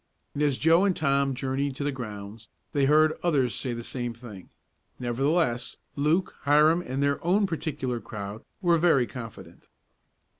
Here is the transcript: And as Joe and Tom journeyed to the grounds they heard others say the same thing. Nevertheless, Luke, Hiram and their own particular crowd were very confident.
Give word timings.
And 0.33 0.41
as 0.41 0.57
Joe 0.57 0.83
and 0.83 0.95
Tom 0.95 1.35
journeyed 1.35 1.75
to 1.75 1.83
the 1.83 1.91
grounds 1.91 2.47
they 2.73 2.85
heard 2.85 3.15
others 3.21 3.53
say 3.53 3.71
the 3.73 3.83
same 3.83 4.15
thing. 4.15 4.49
Nevertheless, 4.97 5.77
Luke, 5.95 6.33
Hiram 6.41 6.81
and 6.81 7.03
their 7.03 7.23
own 7.23 7.45
particular 7.45 7.99
crowd 7.99 8.43
were 8.63 8.79
very 8.79 9.05
confident. 9.05 9.67